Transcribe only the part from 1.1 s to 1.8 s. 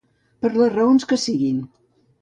que siguin.